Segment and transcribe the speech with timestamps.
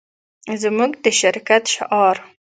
[0.61, 2.17] زموږ د شرکت شعار